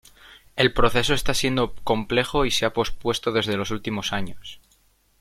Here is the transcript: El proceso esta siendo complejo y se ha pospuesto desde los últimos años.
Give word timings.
El 0.55 0.73
proceso 0.73 1.13
esta 1.13 1.35
siendo 1.35 1.75
complejo 1.83 2.47
y 2.47 2.49
se 2.49 2.65
ha 2.65 2.73
pospuesto 2.73 3.31
desde 3.31 3.55
los 3.55 3.69
últimos 3.69 4.13
años. 4.13 4.59